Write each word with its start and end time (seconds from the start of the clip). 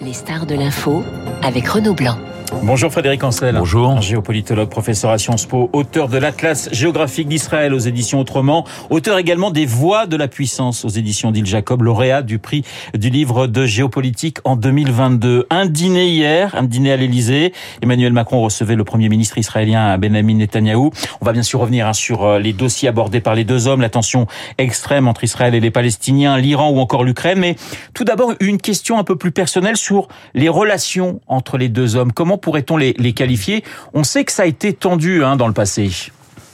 Les 0.00 0.12
stars 0.12 0.46
de 0.46 0.54
l'info 0.54 1.02
avec 1.42 1.68
Renaud 1.68 1.94
Blanc. 1.94 2.18
Bonjour 2.62 2.90
Frédéric 2.90 3.22
Ancel. 3.24 3.56
Bonjour. 3.58 4.00
Géopolitologue, 4.00 4.68
professeur 4.68 5.10
à 5.10 5.18
Sciences 5.18 5.46
Po, 5.46 5.70
auteur 5.72 6.08
de 6.08 6.18
l'Atlas 6.18 6.68
géographique 6.72 7.28
d'Israël 7.28 7.74
aux 7.74 7.78
éditions 7.78 8.20
Autrement, 8.20 8.64
auteur 8.90 9.18
également 9.18 9.50
des 9.50 9.66
Voix 9.66 10.06
de 10.06 10.16
la 10.16 10.28
puissance 10.28 10.84
aux 10.84 10.88
éditions 10.88 11.30
d'Île 11.30 11.46
Jacob, 11.46 11.82
lauréat 11.82 12.22
du 12.22 12.38
prix 12.38 12.64
du 12.94 13.10
livre 13.10 13.46
de 13.46 13.66
géopolitique 13.66 14.38
en 14.44 14.56
2022. 14.56 15.46
Un 15.50 15.66
dîner 15.66 16.08
hier, 16.08 16.54
un 16.54 16.62
dîner 16.62 16.92
à 16.92 16.96
l'Elysée. 16.96 17.52
Emmanuel 17.82 18.12
Macron 18.12 18.40
recevait 18.40 18.76
le 18.76 18.84
premier 18.84 19.08
ministre 19.08 19.38
israélien 19.38 19.98
Benjamin 19.98 20.34
Netanyahou. 20.34 20.90
On 21.20 21.24
va 21.24 21.32
bien 21.32 21.42
sûr 21.42 21.60
revenir 21.60 21.86
hein, 21.86 21.92
sur 21.92 22.24
euh, 22.24 22.38
les 22.38 22.52
dossiers 22.52 22.88
abordés 22.88 23.20
par 23.20 23.34
les 23.34 23.44
deux 23.44 23.66
hommes, 23.66 23.80
la 23.80 23.90
tension 23.90 24.26
extrême 24.58 25.08
entre 25.08 25.24
Israël 25.24 25.54
et 25.54 25.60
les 25.60 25.70
Palestiniens, 25.70 26.38
l'Iran 26.38 26.70
ou 26.70 26.78
encore 26.78 27.04
l'Ukraine. 27.04 27.38
Mais 27.38 27.56
tout 27.94 28.04
d'abord, 28.04 28.32
une 28.40 28.58
question 28.58 28.98
un 28.98 29.04
peu 29.04 29.16
plus 29.16 29.32
personnelle 29.32 29.76
sur 29.76 30.08
les 30.34 30.48
relations 30.48 31.20
entre 31.26 31.58
les 31.58 31.68
deux 31.68 31.96
hommes. 31.96 32.12
Comment 32.12 32.38
pourrait-on 32.44 32.76
les, 32.76 32.94
les, 32.98 33.14
qualifier? 33.14 33.64
On 33.94 34.04
sait 34.04 34.24
que 34.24 34.30
ça 34.30 34.42
a 34.42 34.46
été 34.46 34.74
tendu 34.74 35.24
hein, 35.24 35.36
dans 35.36 35.46
le 35.46 35.54
passé. 35.54 35.90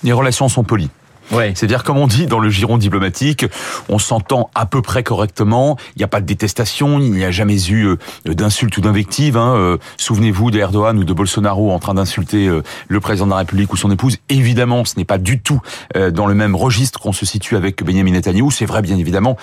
Les 0.05 0.13
relations 0.13 0.49
sont 0.49 0.63
polies. 0.63 0.91
Ouais. 1.33 1.53
C'est-à-dire, 1.55 1.85
comme 1.85 1.99
on 1.99 2.07
dit 2.07 2.27
dans 2.27 2.41
le 2.41 2.51
giron 2.51 2.77
diplomatique, 2.79 3.47
on 3.89 3.99
s'entend 3.99 4.51
à 4.55 4.67
peu 4.67 4.83
près 4.83 5.03
correctement. 5.03 5.77
Il 5.95 6.01
n'y 6.01 6.05
a 6.05 6.09
pas 6.09 6.21
de 6.21 6.27
détestation, 6.27 6.99
il 6.99 7.13
n'y 7.13 7.25
a 7.25 7.31
jamais 7.31 7.63
eu 7.69 7.87
euh, 7.87 8.35
d'insultes 8.35 8.77
ou 8.79 8.81
d'invectives. 8.81 9.37
Hein. 9.37 9.55
Euh, 9.57 9.77
Souvenez-vous 9.97 10.51
d'Erdogan 10.51 10.99
ou 10.99 11.05
de 11.05 11.13
Bolsonaro 11.13 11.71
en 11.71 11.79
train 11.79 11.95
d'insulter 11.95 12.49
euh, 12.49 12.63
le 12.89 13.01
président 13.01 13.27
de 13.27 13.31
la 13.31 13.39
République 13.39 13.73
ou 13.73 13.77
son 13.77 13.91
épouse. 13.91 14.19
Évidemment, 14.29 14.85
ce 14.85 14.97
n'est 14.97 15.05
pas 15.05 15.19
du 15.19 15.41
tout 15.41 15.61
dans 15.95 16.27
le 16.27 16.35
même 16.35 16.57
registre 16.57 17.01
qu'on 17.01 17.13
se 17.13 17.27
situe 17.27 17.57
avec 17.57 17.83
Benjamin 17.85 18.13
Netanyahu. 18.13 18.51
C'est 18.51 18.65
vrai, 18.65 18.83
bien 18.83 18.97
évidemment, 18.97 19.37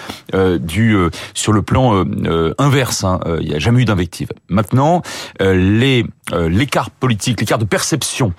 du 0.60 0.98
sur 1.34 1.54
le 1.54 1.62
plan 1.62 2.04
inverse. 2.58 3.04
Hein. 3.04 3.20
Il 3.42 3.48
n'y 3.48 3.56
a 3.56 3.60
jamais 3.60 3.82
eu 3.82 3.86
d'invective. 3.86 4.30
Maintenant, 4.50 5.02
les 5.40 6.06
l'écart 6.34 6.90
politique, 6.90 7.40
l'écart 7.40 7.58
de 7.58 7.66
perception 7.66 8.34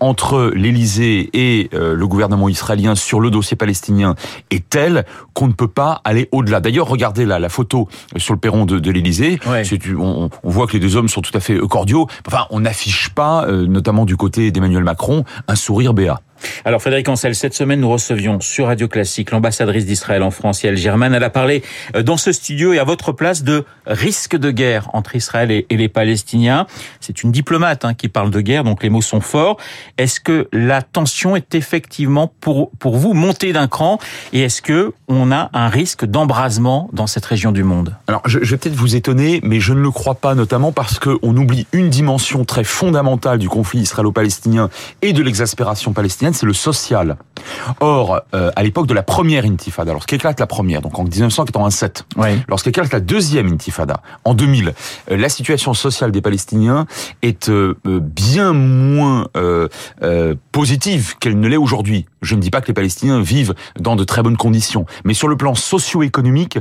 entre 0.00 0.52
l'Élysée 0.54 1.30
et 1.32 1.68
le 1.72 2.06
gouvernement 2.06 2.48
israélien 2.48 2.94
sur 2.94 3.20
le 3.20 3.30
dossier 3.30 3.56
palestinien 3.56 4.14
est 4.50 4.68
tel 4.68 5.04
qu'on 5.34 5.48
ne 5.48 5.52
peut 5.52 5.68
pas 5.68 6.00
aller 6.04 6.28
au-delà. 6.32 6.60
D'ailleurs, 6.60 6.88
regardez 6.88 7.26
là 7.26 7.38
la 7.38 7.48
photo 7.48 7.88
sur 8.16 8.34
le 8.34 8.40
perron 8.40 8.66
de, 8.66 8.78
de 8.78 8.90
l'Élysée. 8.90 9.38
Ouais. 9.46 9.62
On, 9.98 10.30
on, 10.42 10.50
voit 10.50 10.66
que 10.66 10.72
les 10.72 10.80
deux 10.80 10.96
hommes 10.96 11.08
sont 11.08 11.22
tout 11.22 11.36
à 11.36 11.40
fait 11.40 11.58
cordiaux. 11.68 12.06
Enfin, 12.26 12.46
on 12.50 12.60
n'affiche 12.60 13.10
pas, 13.10 13.46
euh, 13.46 13.66
notamment 13.66 14.04
du 14.04 14.16
côté 14.16 14.50
d'Emmanuel 14.50 14.84
Macron, 14.84 15.24
un 15.48 15.54
sourire 15.54 15.94
béat. 15.94 16.20
Alors 16.64 16.80
Frédéric 16.80 17.08
Ancel, 17.08 17.34
cette 17.34 17.54
semaine 17.54 17.80
nous 17.80 17.90
recevions 17.90 18.40
sur 18.40 18.66
Radio 18.66 18.88
Classique 18.88 19.30
l'ambassadrice 19.30 19.86
d'Israël 19.86 20.22
en 20.22 20.30
France, 20.30 20.62
Yael 20.62 20.76
German. 20.76 21.14
Elle 21.14 21.24
a 21.24 21.30
parlé 21.30 21.62
dans 22.04 22.16
ce 22.16 22.32
studio 22.32 22.72
et 22.72 22.78
à 22.78 22.84
votre 22.84 23.12
place 23.12 23.42
de 23.42 23.64
risque 23.86 24.36
de 24.36 24.50
guerre 24.50 24.88
entre 24.92 25.16
Israël 25.16 25.50
et, 25.50 25.66
les 25.70 25.88
Palestiniens. 25.88 26.66
C'est 27.00 27.22
une 27.22 27.32
diplomate 27.32 27.84
hein, 27.84 27.94
qui 27.94 28.08
parle 28.08 28.30
de 28.30 28.40
guerre, 28.40 28.64
donc 28.64 28.82
les 28.82 28.90
mots 28.90 29.02
sont 29.02 29.20
forts. 29.20 29.56
Est-ce 29.98 30.20
que 30.20 30.48
la 30.52 30.82
tension 30.82 31.36
est 31.36 31.54
effectivement 31.54 32.32
pour, 32.40 32.70
pour 32.72 32.96
vous 32.96 33.14
montée 33.14 33.52
d'un 33.52 33.68
cran? 33.68 33.98
Et 34.32 34.42
est-ce 34.42 34.62
que 34.62 34.92
on 35.08 35.32
a 35.32 35.50
un 35.52 35.68
risque 35.68 36.04
d'embrasement 36.04 36.90
dans 36.92 37.06
cette 37.06 37.24
région 37.24 37.52
du 37.52 37.64
monde? 37.64 37.96
Alors 38.06 38.22
je, 38.26 38.40
je 38.42 38.50
vais 38.50 38.56
peut-être 38.56 38.76
vous 38.76 38.96
étonner, 38.96 39.40
mais 39.42 39.60
je 39.60 39.72
ne 39.72 39.80
le 39.80 39.90
crois 39.90 40.14
pas, 40.14 40.34
notamment 40.34 40.72
parce 40.72 40.98
qu'on 40.98 41.36
oublie 41.36 41.66
une 41.72 41.88
dimension 41.88 42.44
très 42.44 42.64
fondamentale 42.64 43.38
du 43.38 43.48
conflit 43.48 43.80
israélo-palestinien 43.80 44.70
et 45.02 45.12
de 45.12 45.22
l'exaspération 45.22 45.92
palestinienne 45.92 46.29
c'est 46.32 46.46
le 46.46 46.52
social. 46.52 47.16
Or, 47.80 48.20
euh, 48.34 48.50
à 48.56 48.62
l'époque 48.62 48.86
de 48.86 48.94
la 48.94 49.02
première 49.02 49.44
intifada, 49.44 49.92
lorsqu'éclate 49.92 50.40
la 50.40 50.46
première, 50.46 50.82
donc 50.82 50.98
en 50.98 51.04
1987, 51.04 52.04
oui. 52.16 52.28
lorsqu'éclate 52.48 52.92
la 52.92 53.00
deuxième 53.00 53.52
intifada, 53.52 54.02
en 54.24 54.34
2000, 54.34 54.74
euh, 55.10 55.16
la 55.16 55.28
situation 55.28 55.74
sociale 55.74 56.12
des 56.12 56.20
Palestiniens 56.20 56.86
est 57.22 57.48
euh, 57.48 57.76
bien 57.84 58.52
moins 58.52 59.26
positive 60.52 61.16
qu'elle 61.18 61.38
ne 61.38 61.48
l'est 61.48 61.56
aujourd'hui. 61.56 62.06
Je 62.22 62.34
ne 62.34 62.40
dis 62.40 62.50
pas 62.50 62.60
que 62.60 62.68
les 62.68 62.74
Palestiniens 62.74 63.20
vivent 63.20 63.54
dans 63.78 63.96
de 63.96 64.04
très 64.04 64.22
bonnes 64.22 64.36
conditions, 64.36 64.86
mais 65.04 65.14
sur 65.14 65.28
le 65.28 65.36
plan 65.36 65.54
socio-économique, 65.54 66.58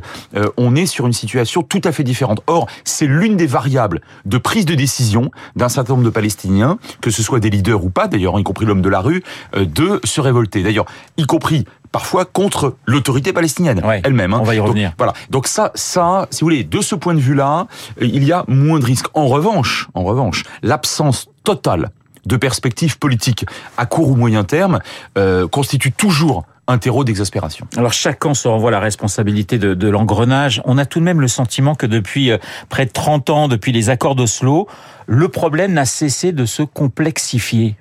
on 0.58 0.76
est 0.76 0.86
sur 0.86 1.08
une 1.08 1.14
situation 1.14 1.62
tout 1.64 1.82
à 1.84 1.92
fait 1.92 2.04
différente. 2.04 2.42
Or, 2.48 2.68
c'est 2.84 3.06
l'une 3.06 3.36
des 3.38 3.48
variables 3.48 4.02
de 4.26 4.38
prise 4.38 4.66
de 4.66 4.76
décision 4.76 5.32
d'un 5.56 5.70
certain 5.70 5.94
nombre 5.94 6.06
de 6.06 6.10
Palestiniens, 6.10 6.78
que 7.02 7.12
ce 7.12 7.24
soit 7.24 7.40
des 7.40 7.50
leaders 7.50 7.84
ou 7.84 7.90
pas, 7.90 8.08
d'ailleurs, 8.08 8.40
y 8.40 8.44
compris 8.44 8.66
l'homme 8.66 8.82
de 8.82 8.90
la 8.90 9.00
rue, 9.00 9.24
de 9.66 10.00
se 10.04 10.22
révolter. 10.22 10.64
D'ailleurs, 10.64 10.86
y 11.18 11.26
compris 11.26 11.66
parfois 11.92 12.26
contre 12.26 12.76
l'autorité 12.86 13.34
palestinienne 13.34 13.84
ouais, 13.84 14.02
elle-même. 14.04 14.34
Hein. 14.34 14.40
On 14.42 14.46
va 14.46 14.56
y 14.56 14.60
revenir. 14.60 14.90
Donc, 14.90 14.98
voilà. 14.98 15.14
Donc 15.30 15.48
ça, 15.48 15.72
ça, 15.76 16.28
si 16.32 16.42
vous 16.42 16.46
voulez, 16.46 16.64
de 16.64 16.82
ce 16.82 16.96
point 16.96 17.14
de 17.14 17.20
vue-là, 17.20 17.68
il 18.00 18.24
y 18.24 18.32
a 18.32 18.44
moins 18.48 18.80
de 18.80 18.86
risques. 18.86 19.08
En 19.14 19.28
revanche, 19.28 19.88
en 19.94 20.04
revanche, 20.04 20.44
l'absence 20.62 21.30
totale 21.44 21.90
de 22.26 22.38
perspectives 22.38 23.00
politiques 23.00 23.46
à 23.78 23.86
court 23.86 24.10
ou 24.10 24.16
moyen 24.16 24.44
terme 24.44 24.80
euh, 25.18 25.48
constitue 25.48 25.92
toujours 25.92 26.46
un 26.68 26.78
terreau 26.78 27.04
d'exaspération. 27.04 27.66
Alors 27.78 27.94
chacun 27.94 28.36
se 28.36 28.48
renvoie 28.48 28.70
la 28.70 28.80
responsabilité 28.80 29.58
de, 29.58 29.74
de 29.74 29.90
l'engrenage. 29.90 30.62
On 30.66 30.78
a 30.78 30.86
tout 30.86 31.00
de 31.00 31.04
même 31.04 31.20
le 31.20 31.28
sentiment 31.28 31.74
que 31.74 31.88
depuis 31.88 32.32
près 32.70 32.86
de 32.86 32.92
30 32.92 33.30
ans, 33.32 33.48
depuis 33.48 33.72
les 33.72 33.90
accords 33.90 34.14
d'Oslo, 34.14 34.68
le 35.08 35.28
problème 35.30 35.74
n'a 35.74 35.86
cessé 35.86 36.32
de 36.32 36.46
se 36.46 36.62
complexifier. 36.62 37.76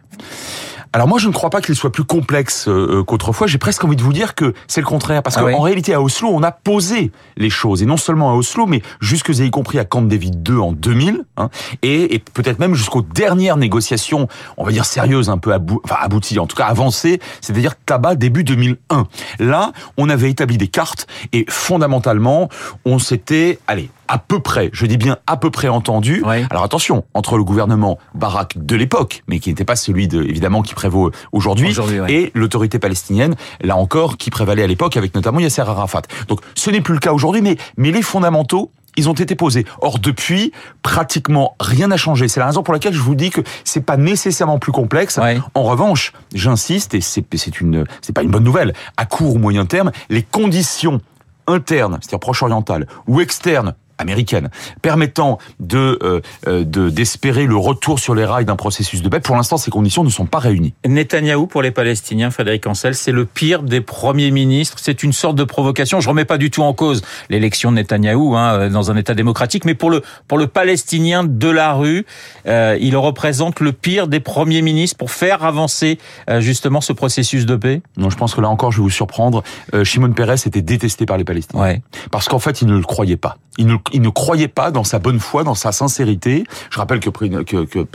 Alors 0.93 1.07
moi, 1.07 1.19
je 1.19 1.29
ne 1.29 1.33
crois 1.33 1.51
pas 1.51 1.61
qu'il 1.61 1.75
soit 1.75 1.93
plus 1.93 2.05
complexe 2.05 2.67
euh, 2.69 3.03
qu'autrefois. 3.05 3.47
J'ai 3.47 3.59
presque 3.59 3.85
envie 3.85 3.97
de 3.97 4.03
vous 4.03 4.13
dire 4.13 4.35
que 4.35 4.55
c'est 4.67 4.81
le 4.81 4.87
contraire, 4.87 5.23
parce 5.23 5.37
ah 5.37 5.41
qu'en 5.41 5.47
oui 5.47 5.55
réalité, 5.61 5.93
à 5.93 6.01
Oslo, 6.01 6.29
on 6.33 6.43
a 6.43 6.51
posé 6.51 7.13
les 7.37 7.51
choses, 7.51 7.83
et 7.83 7.87
non 7.87 7.97
seulement 7.97 8.31
à 8.31 8.35
Oslo, 8.35 8.67
mais 8.67 8.83
jusque 9.01 9.29
y 9.29 9.51
compris 9.51 9.79
à 9.79 9.85
Camp 9.85 10.03
David 10.03 10.49
II 10.49 10.57
en 10.57 10.73
2000, 10.73 11.25
hein, 11.37 11.51
et, 11.83 12.15
et 12.15 12.19
peut-être 12.19 12.59
même 12.59 12.75
jusqu'aux 12.75 13.03
dernières 13.03 13.57
négociations, 13.57 14.29
on 14.57 14.65
va 14.65 14.73
dire 14.73 14.85
sérieuses, 14.85 15.29
un 15.29 15.39
peu 15.39 15.53
abou 15.53 15.81
enfin, 15.85 15.97
abouties, 16.01 16.39
en 16.39 16.47
tout 16.47 16.57
cas 16.57 16.67
avancées, 16.67 17.21
c'est-à-dire 17.41 17.75
tabac 17.85 18.15
début 18.15 18.45
2001. 18.45 19.07
Là, 19.41 19.73
on 19.97 20.09
avait 20.09 20.31
établi 20.31 20.57
des 20.57 20.69
cartes, 20.69 21.07
et 21.33 21.45
fondamentalement, 21.49 22.49
on 22.85 22.99
s'était, 22.99 23.59
allez, 23.67 23.91
à 24.09 24.19
peu 24.19 24.41
près, 24.41 24.71
je 24.73 24.87
dis 24.87 24.97
bien 24.97 25.19
à 25.27 25.37
peu 25.37 25.51
près 25.51 25.69
entendu. 25.69 26.23
Oui. 26.27 26.45
Alors 26.51 26.65
attention, 26.65 27.05
entre 27.15 27.37
le 27.37 27.45
gouvernement 27.45 27.99
Barak 28.15 28.55
de 28.57 28.77
l'époque, 28.77 29.23
mais 29.29 29.39
qui 29.39 29.51
n'était 29.51 29.65
pas 29.65 29.77
celui 29.77 30.09
de, 30.09 30.23
évidemment 30.23 30.63
qui 30.63 30.75
prévaut 30.75 31.11
aujourd'hui, 31.33 31.69
Aujourd'hui, 31.69 32.01
ouais. 32.01 32.13
et 32.13 32.33
l'autorité 32.35 32.79
palestinienne, 32.79 33.37
là 33.61 33.77
encore, 33.77 34.17
qui 34.17 34.31
prévalait 34.31 34.63
à 34.63 34.67
l'époque 34.67 34.97
avec 34.97 35.15
notamment 35.15 35.41
Yasser 35.41 35.63
Arafat. 35.63 36.03
Donc 36.29 36.41
ce 36.55 36.71
n'est 36.71 36.81
plus 36.81 36.95
le 36.95 37.01
cas 37.01 37.13
aujourd'hui, 37.13 37.43
mais, 37.43 37.57
mais 37.77 37.93
les 37.93 38.03
fondamentaux, 38.03 38.71
ils 38.97 39.09
ont 39.09 39.15
été 39.15 39.37
posés. 39.37 39.65
Or 39.81 40.01
depuis, 40.01 40.53
pratiquement 40.83 41.55
rien 41.61 41.89
n'a 41.89 41.97
changé. 41.97 42.27
C'est 42.27 42.41
la 42.41 42.47
raison 42.47 42.65
pour 42.65 42.75
laquelle 42.75 42.95
je 42.95 43.01
vous 43.01 43.15
dis 43.15 43.31
que 43.31 43.43
c'est 43.63 43.85
pas 43.85 43.97
nécessairement 43.97 44.59
plus 44.59 44.73
complexe. 44.73 45.19
Ouais. 45.19 45.39
En 45.55 45.63
revanche, 45.63 46.13
j'insiste, 46.35 46.95
et 46.95 47.01
c'est 47.01 47.25
c'est 47.37 47.61
une 47.61 47.85
c'est 48.01 48.13
pas 48.13 48.23
une 48.23 48.31
bonne 48.31 48.43
nouvelle, 48.43 48.73
à 48.97 49.07
court 49.07 49.37
ou 49.37 49.39
moyen 49.39 49.67
terme, 49.67 49.93
les 50.11 50.23
conditions 50.23 51.01
internes, 51.47 51.99
c'est-à-dire 52.01 52.19
proche-orientales, 52.19 52.87
ou 53.07 53.21
externes, 53.21 53.75
américaine, 53.99 54.51
permettant 54.83 55.39
de 55.61 55.99
euh, 56.03 56.65
de 56.65 56.91
d'espérer 56.91 57.47
le 57.47 57.57
retour 57.57 57.99
sur 57.99 58.15
les 58.15 58.25
rails 58.25 58.45
d'un 58.45 58.57
processus 58.57 59.03
de 59.03 59.09
paix. 59.09 59.21
Pour 59.21 59.37
l'instant, 59.37 59.57
ces 59.57 59.71
conditions 59.71 60.05
ne 60.05 60.11
sont 60.11 60.27
pas 60.27 60.39
réunies. 60.39 60.75
Netanyahou, 60.87 61.47
pour 61.47 61.63
les 61.63 61.71
Palestiniens, 61.71 62.31
Frédéric 62.31 62.67
Ancel, 62.67 62.95
c'est 62.95 63.13
le 63.13 63.25
pire 63.25 63.63
des 63.63 63.81
premiers 63.81 64.31
ministres. 64.31 64.79
C'est 64.81 65.03
une 65.03 65.13
sorte 65.13 65.37
de 65.37 65.45
provocation. 65.45 66.01
Je 66.01 66.09
remets 66.09 66.25
pas 66.25 66.39
du 66.39 66.51
tout 66.51 66.63
en 66.63 66.73
cause 66.73 67.03
l'élection 67.31 67.71
de 67.71 67.77
Netanyahou 67.77 68.37
hein, 68.37 68.69
dans 68.71 68.91
un 68.91 68.97
État 68.97 69.15
démocratique, 69.15 69.65
mais 69.65 69.75
pour 69.75 69.91
le 69.91 70.03
pour 70.27 70.39
le 70.39 70.47
Palestinien 70.47 71.25
de 71.25 71.49
la 71.49 71.73
rue, 71.73 72.07
euh, 72.47 72.77
il 72.81 72.97
représente 72.97 73.61
le 73.61 73.73
pire 73.73 74.09
des 74.09 74.21
premiers 74.21 74.63
ministres 74.63 74.97
pour 74.97 75.11
faire 75.11 75.45
avancer 75.45 75.99
euh, 76.29 76.41
justement 76.41 76.81
ce 76.81 76.93
processus 76.93 77.47
de 77.47 77.57
paix. 77.57 77.83
Non, 77.97 78.11
je 78.11 78.17
pense 78.17 78.35
que 78.35 78.41
là 78.41 78.49
encore, 78.49 78.73
je 78.73 78.79
vais 78.79 78.83
vous 78.83 78.91
surprendre. 78.91 79.43
Euh, 79.75 79.85
Shimon 79.85 80.13
Peres 80.13 80.47
était 80.47 80.63
détesté 80.63 81.07
par 81.07 81.17
les 81.17 81.25
Palestiniens. 81.25 81.63
Ouais. 81.63 81.83
Parce 82.11 82.29
qu'en 82.29 82.39
fait, 82.39 82.63
il 82.63 82.69
ne 82.69 82.77
le 82.77 82.83
croyait 82.83 83.17
pas. 83.17 83.37
Il 83.59 83.67
ne, 83.67 83.77
il 83.93 84.03
ne 84.03 84.09
croyait 84.09 84.49
pas 84.49 84.71
dans 84.71 84.85
sa 84.85 84.99
bonne 84.99 85.21
foi, 85.21 85.45
dans 85.45 85.55
sa 85.55 85.73
sincérité. 85.73 86.45
Je 86.71 86.79
rappelle 86.79 87.01
que, 87.01 87.11
que 87.11 87.87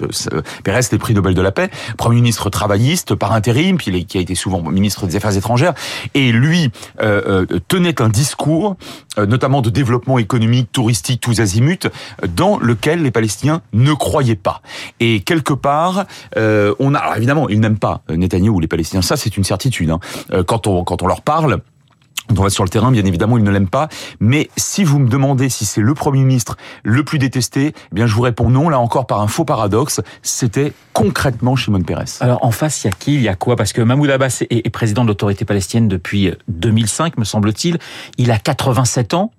Pérez 0.64 0.80
était 0.80 0.98
prix 0.98 1.14
Nobel 1.14 1.34
de 1.34 1.42
la 1.42 1.52
paix, 1.52 1.70
premier 1.98 2.16
ministre 2.16 2.50
travailliste 2.50 3.16
par 3.16 3.34
intérim, 3.34 3.78
puis 3.78 3.92
il 3.92 3.96
est, 3.96 4.04
qui 4.04 4.18
a 4.18 4.22
été 4.22 4.36
souvent 4.36 4.62
ministre 4.62 5.08
des 5.08 5.16
Affaires 5.16 5.36
étrangères, 5.36 5.74
et 6.14 6.32
lui 6.32 6.72
euh, 7.02 7.46
euh, 7.52 7.60
tenait 7.68 8.02
un 8.02 8.10
discours, 8.10 8.76
euh, 9.18 9.26
notamment 9.26 9.62
de 9.62 9.70
développement 9.70 10.18
économique, 10.20 10.72
touristique, 10.72 11.22
tous 11.22 11.40
azimuts, 11.40 11.90
dans 12.36 12.58
lequel 12.58 13.04
les 13.04 13.12
Palestiniens 13.12 13.62
ne 13.74 13.94
croyaient 13.94 14.36
pas. 14.36 14.62
Et 15.00 15.22
quelque 15.22 15.54
part, 15.54 16.06
euh, 16.38 16.74
on 16.80 16.94
a, 16.94 17.00
alors 17.00 17.18
évidemment, 17.18 17.50
ils 17.50 17.60
n'aiment 17.60 17.80
pas 17.80 18.02
Netanyahou 18.10 18.58
ou 18.58 18.60
les 18.60 18.68
Palestiniens, 18.68 19.02
ça 19.02 19.18
c'est 19.18 19.38
une 19.38 19.44
certitude. 19.44 19.90
Hein. 19.90 20.00
Quand 20.48 20.68
on 20.68 20.84
quand 20.84 21.02
on 21.02 21.08
leur 21.08 21.22
parle, 21.22 21.62
on 22.30 22.42
va 22.42 22.50
sur 22.50 22.64
le 22.64 22.70
terrain, 22.70 22.92
bien 22.92 23.06
évidemment, 23.06 23.38
ils 23.38 23.44
ne 23.44 23.52
l'aiment 23.52 23.70
pas. 23.70 23.90
Mais 24.20 24.50
si 24.58 24.84
vous 24.84 25.00
me 25.00 25.10
demandez 25.10 25.50
si 25.50 25.66
c'est 25.66 25.82
le 25.82 25.94
Premier 25.94 26.24
ministre 26.24 26.58
le 26.84 27.04
plus 27.04 27.20
détesté, 27.20 27.74
eh 27.76 27.96
bien, 27.96 28.08
je 28.08 28.16
vous 28.16 28.22
réponds 28.22 28.50
non. 28.50 28.70
Là 28.70 28.80
encore, 28.80 29.08
par 29.08 29.22
un 29.22 29.28
faux 29.28 29.46
paradoxe, 29.46 30.02
c'était 30.22 30.74
concrètement 30.94 31.56
Shimon 31.56 31.82
Peres. 31.82 32.06
Alors, 32.22 32.44
en 32.46 32.52
face, 32.52 32.84
il 32.84 32.88
y 32.88 32.90
a 32.90 32.94
qui? 32.94 33.16
Il 33.16 33.22
y 33.22 33.28
a 33.28 33.36
quoi? 33.36 33.56
Parce 33.56 33.74
que 33.74 33.82
Mahmoud 33.82 34.10
Abbas 34.10 34.44
est, 34.50 34.66
est 34.66 34.70
président 34.70 35.04
de 35.04 35.10
l'autorité 35.10 35.46
palestinienne 35.46 35.88
depuis 35.88 36.34
2005, 36.48 37.18
me 37.18 37.26
semble-t-il. 37.26 37.78
Il 38.18 38.32
a 38.32 38.40
87 38.40 39.14
ans. 39.14 39.32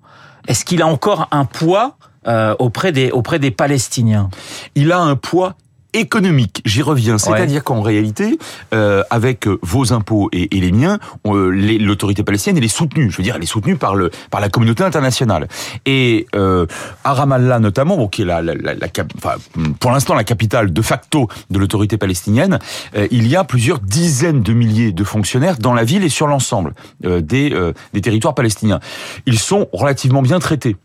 Est-ce 0.47 0.65
qu'il 0.65 0.81
a 0.81 0.87
encore 0.87 1.27
un 1.31 1.45
poids 1.45 1.97
euh, 2.27 2.55
auprès 2.59 2.91
des 2.91 3.11
auprès 3.11 3.39
des 3.39 3.51
Palestiniens? 3.51 4.29
Il 4.75 4.91
a 4.91 4.99
un 4.99 5.15
poids 5.15 5.55
économique. 5.99 6.61
J'y 6.65 6.81
reviens. 6.81 7.17
C'est-à-dire 7.17 7.63
qu'en 7.63 7.81
réalité, 7.81 8.37
euh, 8.73 9.03
avec 9.09 9.47
euh, 9.47 9.57
vos 9.61 9.93
impôts 9.93 10.29
et, 10.31 10.47
les 10.51 10.71
miens, 10.71 10.99
euh, 11.25 11.49
l'autorité 11.79 12.23
palestinienne 12.23 12.57
elle 12.57 12.65
est 12.65 12.67
soutenue. 12.67 13.09
Je 13.09 13.17
veux 13.17 13.23
dire, 13.23 13.35
elle 13.35 13.43
est 13.43 13.47
soutenue 13.47 13.75
par 13.77 13.95
le 13.95 14.11
par 14.29 14.41
la 14.41 14.49
communauté 14.49 14.83
internationale. 14.83 15.47
Et 15.85 16.27
euh, 16.35 16.65
à 17.03 17.13
Ramallah 17.13 17.59
notamment, 17.59 17.97
bon, 17.97 18.07
qui 18.07 18.23
est 18.23 18.25
la, 18.25 18.41
la, 18.41 18.53
la, 18.55 18.73
la 18.73 18.87
enfin, 19.17 19.35
pour 19.79 19.91
l'instant 19.91 20.15
la 20.15 20.23
capitale 20.23 20.73
de 20.73 20.81
facto 20.81 21.27
de 21.49 21.59
l'autorité 21.59 21.97
palestinienne, 21.97 22.59
euh, 22.95 23.07
il 23.11 23.27
y 23.27 23.35
a 23.35 23.43
plusieurs 23.43 23.79
dizaines 23.79 24.41
de 24.41 24.53
milliers 24.53 24.91
de 24.91 25.03
fonctionnaires 25.03 25.57
dans 25.57 25.73
la 25.73 25.83
ville 25.83 26.03
et 26.03 26.09
sur 26.09 26.27
l'ensemble 26.27 26.73
des 27.01 27.53
des 27.93 28.01
territoires 28.01 28.35
palestiniens. 28.35 28.79
Ils 29.25 29.39
sont 29.39 29.67
relativement 29.71 30.21
bien 30.21 30.39
traités 30.39 30.75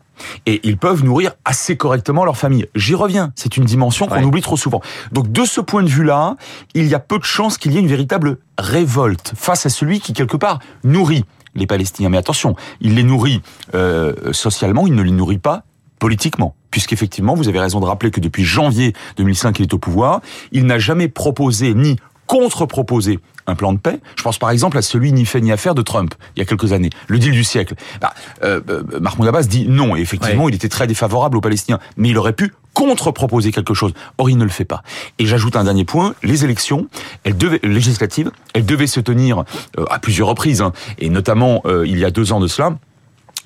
et 0.45 0.59
ils 0.63 0.77
peuvent 0.77 1.03
nourrir 1.03 1.33
assez 1.45 1.77
correctement 1.77 2.25
leur 2.25 2.37
famille. 2.37 2.67
J'y 2.75 2.95
reviens, 2.95 3.31
c'est 3.35 3.57
une 3.57 3.65
dimension 3.65 4.07
qu'on 4.07 4.23
oublie 4.23 4.41
trop 4.41 4.57
souvent. 4.57 4.81
Donc 5.11 5.31
de 5.31 5.45
ce 5.45 5.61
point 5.61 5.83
de 5.83 5.89
vue-là, 5.89 6.35
il 6.73 6.87
y 6.87 6.95
a 6.95 6.99
peu 6.99 7.19
de 7.19 7.23
chances 7.23 7.57
qu'il 7.57 7.73
y 7.73 7.77
ait 7.77 7.81
une 7.81 7.87
véritable 7.87 8.37
révolte 8.57 9.33
face 9.35 9.65
à 9.65 9.69
celui 9.69 9.99
qui 9.99 10.13
quelque 10.13 10.37
part 10.37 10.59
nourrit 10.83 11.25
les 11.55 11.67
Palestiniens. 11.67 12.09
Mais 12.09 12.17
attention, 12.17 12.55
il 12.79 12.95
les 12.95 13.03
nourrit 13.03 13.41
euh, 13.73 14.13
socialement, 14.31 14.87
il 14.87 14.95
ne 14.95 15.01
les 15.01 15.11
nourrit 15.11 15.37
pas 15.37 15.63
politiquement. 15.99 16.55
Puisqu'effectivement, 16.71 17.35
vous 17.35 17.49
avez 17.49 17.59
raison 17.59 17.79
de 17.79 17.85
rappeler 17.85 18.11
que 18.11 18.19
depuis 18.19 18.43
janvier 18.43 18.93
2005 19.17 19.59
il 19.59 19.63
est 19.63 19.73
au 19.73 19.77
pouvoir, 19.77 20.21
il 20.51 20.65
n'a 20.65 20.79
jamais 20.79 21.09
proposé 21.09 21.73
ni 21.73 21.97
contre-proposé 22.31 23.19
un 23.45 23.55
plan 23.55 23.73
de 23.73 23.77
paix. 23.77 23.99
Je 24.15 24.23
pense 24.23 24.37
par 24.37 24.51
exemple 24.51 24.77
à 24.77 24.81
celui 24.81 25.11
ni 25.11 25.25
fait 25.25 25.41
ni 25.41 25.51
affaire 25.51 25.75
de 25.75 25.81
Trump 25.81 26.15
il 26.37 26.39
y 26.39 26.41
a 26.41 26.45
quelques 26.45 26.71
années, 26.71 26.89
le 27.09 27.19
deal 27.19 27.33
du 27.33 27.43
siècle. 27.43 27.75
Bah, 27.99 28.13
euh, 28.41 28.61
euh 28.69 28.83
Mahmoud 29.01 29.27
Abbas 29.27 29.43
dit 29.43 29.67
non, 29.67 29.97
et 29.97 29.99
effectivement, 29.99 30.47
il 30.47 30.55
était 30.55 30.69
très 30.69 30.87
défavorable 30.87 31.35
aux 31.35 31.41
Palestiniens, 31.41 31.79
mais 31.97 32.07
il 32.07 32.17
aurait 32.17 32.31
pu 32.31 32.53
contre-proposer 32.73 33.51
quelque 33.51 33.73
chose. 33.73 33.91
Or, 34.17 34.29
il 34.29 34.37
ne 34.37 34.45
le 34.45 34.49
fait 34.49 34.63
pas. 34.63 34.81
Et 35.19 35.25
j'ajoute 35.25 35.57
un 35.57 35.65
dernier 35.65 35.83
point, 35.83 36.15
les 36.23 36.45
élections, 36.45 36.87
elles 37.25 37.35
devaient, 37.35 37.59
législatives, 37.63 38.31
elles 38.53 38.65
devaient 38.65 38.87
se 38.87 39.01
tenir 39.01 39.43
euh, 39.77 39.83
à 39.89 39.99
plusieurs 39.99 40.29
reprises, 40.29 40.61
hein, 40.61 40.71
et 40.99 41.09
notamment 41.09 41.61
euh, 41.65 41.85
il 41.85 41.99
y 41.99 42.05
a 42.05 42.11
deux 42.11 42.31
ans 42.31 42.39
de 42.39 42.47
cela, 42.47 42.77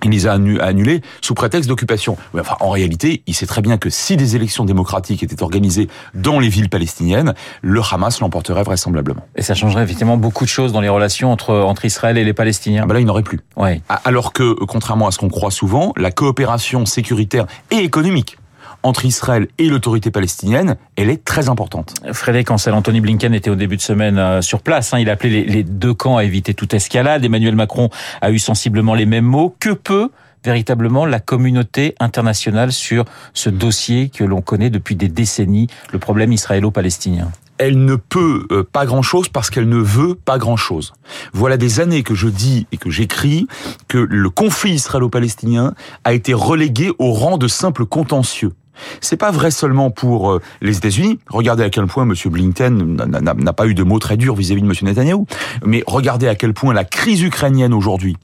il 0.04 0.12
les 0.12 0.28
a 0.28 0.34
annulés 0.34 1.02
sous 1.22 1.34
prétexte 1.34 1.68
d'occupation. 1.68 2.18
Enfin, 2.38 2.58
en 2.60 2.70
réalité, 2.70 3.24
il 3.28 3.34
sait 3.34 3.48
très 3.48 3.62
bien 3.62 3.78
que 3.78 3.90
si 3.90 4.18
des 4.18 4.36
élections 4.36 4.66
démocratiques 4.66 5.24
étaient 5.24 5.42
organisées 5.42 5.88
dans 6.14 6.40
les 6.40 6.50
villes 6.50 6.70
palestiniennes, 6.70 7.34
le 7.62 7.82
Hamas 7.90 8.20
l'emporterait 8.20 8.64
vraisemblablement. 8.64 9.26
Et 9.36 9.42
ça 9.42 9.56
changerait 9.56 9.84
effectivement 9.84 10.18
beaucoup 10.18 10.44
de 10.44 10.50
choses 10.50 10.72
dans 10.72 10.82
les 10.82 10.90
relations 10.90 11.32
entre, 11.32 11.56
entre 11.56 11.86
Israël 11.86 12.18
et 12.18 12.24
les 12.24 12.34
Palestiniens. 12.34 12.82
Ah 12.84 12.88
ben 12.88 12.94
là, 12.94 13.00
il 13.00 13.06
n'aurait 13.06 13.24
plus. 13.24 13.40
Ouais. 13.56 13.82
Alors 14.04 14.34
que, 14.34 14.54
contrairement 14.66 15.08
à 15.08 15.12
ce 15.12 15.18
qu'on 15.18 15.30
croit 15.30 15.52
souvent, 15.52 15.94
la 15.98 16.12
coopération 16.12 16.86
sécuritaire 16.86 17.46
et 17.72 17.78
économique 17.78 18.38
entre 18.86 19.06
Israël 19.06 19.48
et 19.58 19.68
l'autorité 19.68 20.12
palestinienne, 20.12 20.78
elle 20.96 21.10
est 21.10 21.26
très 21.26 21.50
importante. 21.50 21.96
Frédéric 22.14 22.52
Ansel, 22.52 22.74
Anthony 22.76 23.02
Blinken 23.02 23.34
était 23.34 23.50
au 23.50 23.56
début 23.56 23.78
de 23.78 23.82
semaine 23.82 24.20
euh, 24.20 24.42
sur 24.42 24.62
place. 24.62 24.94
Hein. 24.94 25.00
il 25.00 25.10
a 25.10 25.14
appelé 25.14 25.44
les, 25.44 25.64
deux 25.64 25.94
camps 25.94 26.18
à 26.18 26.24
éviter 26.24 26.54
toute 26.54 26.74
escalade. 26.74 27.26
Emmanuel 27.26 27.56
Macron 27.56 27.90
a 28.22 28.30
eu 28.30 28.38
sensiblement 28.38 28.94
les 28.94 29.08
mêmes 29.08 29.26
mots. 29.26 29.56
Que 29.60 29.72
peut 29.72 30.12
véritablement 30.44 31.08
la 31.08 31.20
communauté 31.20 31.96
internationale 32.00 32.72
sur 32.72 33.06
ce 33.34 33.50
dossier 33.50 34.10
que 34.10 34.24
l'on 34.24 34.42
connaît 34.42 34.70
depuis 34.70 34.96
des 34.96 35.08
décennies, 35.08 35.68
le 35.92 35.98
problème 35.98 36.32
israélo-palestinien? 36.32 37.32
Elle 37.58 37.86
ne 37.86 37.96
peut 37.96 38.46
euh, 38.52 38.64
pas 38.70 38.86
grand-chose 38.86 39.30
parce 39.30 39.50
qu'elle 39.50 39.70
ne 39.70 39.78
veut 39.78 40.14
pas 40.14 40.38
grand-chose. 40.38 40.94
Voilà 41.34 41.58
des 41.58 41.80
années 41.80 42.04
que 42.04 42.14
je 42.14 42.28
dis 42.28 42.68
et 42.72 42.78
que 42.78 42.92
j'écris 42.92 43.48
que 43.88 43.98
le 43.98 44.30
conflit 44.30 44.74
israélo-palestinien 44.74 45.74
a 46.04 46.14
été 46.14 46.36
relégué 46.36 46.92
au 47.00 47.14
rang 47.14 47.40
de 47.40 47.48
simple 47.48 47.86
contentieux. 47.86 48.52
C'est 49.01 49.18
pas 49.18 49.31
vrai 49.31 49.51
seulement 49.51 49.92
pour 49.92 50.31
euh, 50.31 50.42
les 50.62 50.77
États-Unis. 50.77 51.19
Regardez 51.30 51.63
à 51.63 51.69
quel 51.69 51.86
point 51.88 52.04
M. 52.04 52.13
Blinken 52.25 52.95
n'a 52.95 53.54
pas 53.54 53.68
eu 53.68 53.74
de 53.74 53.83
mots 53.83 54.00
très 54.00 54.18
durs 54.18 54.36
vis-à-vis 54.36 54.62
de 54.62 54.68
M. 54.68 54.74
Netanyahu. 54.83 55.25
Mais 55.66 55.83
regardez 55.88 56.27
à 56.27 56.36
quel 56.36 56.54
point 56.54 56.74
la 56.74 56.83
crise 56.83 57.22
ukrainienne 57.22 57.74
aujourd'hui, 57.74 58.18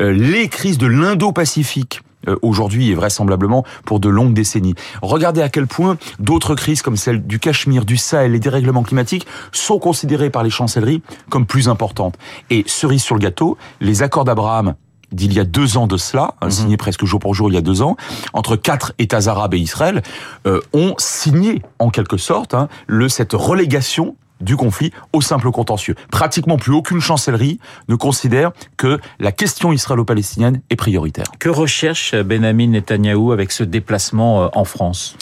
euh, 0.00 0.12
les 0.12 0.48
crises 0.48 0.78
de 0.78 0.86
l'Indo-Pacifique, 0.86 2.00
euh, 2.28 2.36
aujourd'hui 2.42 2.90
et 2.90 2.94
vraisemblablement 2.94 3.64
pour 3.84 3.98
de 3.98 4.08
longues 4.08 4.32
décennies. 4.32 4.74
Regardez 5.02 5.42
à 5.42 5.48
quel 5.48 5.66
point 5.66 5.96
d'autres 6.20 6.54
crises 6.54 6.80
comme 6.80 6.96
celle 6.96 7.26
du 7.26 7.40
Cachemire, 7.40 7.84
du 7.84 7.96
Sahel, 7.96 8.32
les 8.32 8.38
dérèglements 8.38 8.84
climatiques 8.84 9.26
sont 9.50 9.80
considérées 9.80 10.30
par 10.30 10.44
les 10.44 10.50
chancelleries 10.50 11.02
comme 11.30 11.46
plus 11.46 11.68
importantes. 11.68 12.16
Et 12.50 12.62
cerise 12.66 13.02
sur 13.02 13.16
le 13.16 13.20
gâteau, 13.20 13.58
les 13.80 14.02
accords 14.02 14.24
d'Abraham 14.24 14.74
d'il 15.12 15.32
y 15.32 15.40
a 15.40 15.44
deux 15.44 15.76
ans 15.76 15.86
de 15.86 15.96
cela, 15.96 16.34
hein, 16.40 16.46
mhm. 16.46 16.50
signé 16.50 16.76
presque 16.76 17.04
jour 17.04 17.20
pour 17.20 17.34
jour 17.34 17.50
il 17.50 17.54
y 17.54 17.58
a 17.58 17.62
deux 17.62 17.82
ans, 17.82 17.96
entre 18.32 18.56
quatre 18.56 18.92
États 18.98 19.28
arabes 19.28 19.54
et 19.54 19.58
Israël, 19.58 20.02
euh, 20.46 20.60
ont 20.72 20.94
signé 20.98 21.62
en 21.78 21.90
quelque 21.90 22.16
sorte 22.16 22.54
hein, 22.54 22.68
le, 22.86 23.08
cette 23.08 23.32
relégation 23.32 24.16
du 24.42 24.56
conflit 24.56 24.92
au 25.12 25.20
simple 25.20 25.50
contentieux. 25.50 25.94
Pratiquement 26.10 26.56
plus 26.56 26.72
aucune 26.72 27.00
chancellerie 27.00 27.58
ne 27.88 27.94
considère 27.94 28.52
que 28.76 28.98
la 29.18 29.32
question 29.32 29.72
israélo-palestinienne 29.72 30.60
est 30.70 30.76
prioritaire. 30.76 31.26
Que 31.38 31.48
recherche 31.48 32.14
Benjamin 32.14 32.68
Netanyahou 32.68 33.32
avec 33.32 33.52
ce 33.52 33.64
déplacement 33.64 34.44
euh, 34.44 34.48
en 34.54 34.64
France? 34.64 35.16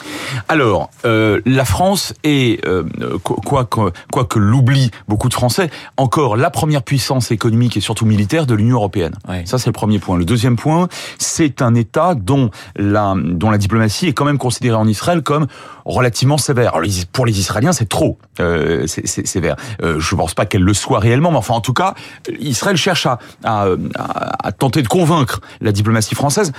Alors, 0.48 0.90
euh, 1.04 1.40
la 1.46 1.64
France 1.64 2.14
est, 2.24 2.64
euh, 2.66 2.84
quoi, 3.22 3.64
quoi, 3.64 3.92
quoi 4.12 4.24
que 4.24 4.38
l'oublie 4.38 4.90
beaucoup 5.08 5.28
de 5.28 5.34
Français, 5.34 5.70
encore 5.96 6.36
la 6.36 6.50
première 6.50 6.82
puissance 6.82 7.30
économique 7.30 7.76
et 7.76 7.80
surtout 7.80 8.06
militaire 8.06 8.46
de 8.46 8.54
l'Union 8.54 8.76
européenne. 8.76 9.14
Ça, 9.44 9.58
c'est 9.58 9.66
le 9.66 9.72
premier 9.72 9.98
point. 9.98 10.16
Le 10.16 10.24
deuxième 10.24 10.56
point, 10.56 10.88
c'est 11.18 11.62
un 11.62 11.74
État 11.74 12.14
dont 12.14 12.50
la, 12.76 13.14
dont 13.16 13.50
la 13.50 13.58
diplomatie 13.58 14.06
est 14.06 14.12
quand 14.12 14.24
même 14.24 14.38
considérée 14.38 14.76
en 14.76 14.86
Israël 14.86 15.22
comme 15.22 15.46
relativement 15.90 16.38
sévère. 16.38 16.74
Pour 17.12 17.26
les 17.26 17.38
Israéliens, 17.38 17.72
c'est 17.72 17.88
trop. 17.88 18.18
Euh, 18.40 18.86
sévère. 18.86 19.56
Euh, 19.82 19.98
je 19.98 20.14
ne 20.14 20.20
pense 20.20 20.34
pas 20.34 20.46
qu'elle 20.46 20.62
le 20.62 20.74
soit 20.74 20.98
réellement, 20.98 21.30
mais 21.30 21.38
enfin, 21.38 21.54
en 21.54 21.60
tout 21.60 21.72
cas, 21.72 21.94
Israël 22.38 22.76
cherche 22.76 23.06
à 23.44 24.52
tenter 24.58 24.82
de 24.82 24.88
convaincre 24.88 25.40
la 25.60 25.72
diplomatie 25.72 26.14
française, 26.14 26.52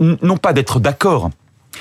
non 0.00 0.36
pas 0.36 0.52
d'être 0.52 0.80
d'accord, 0.80 1.30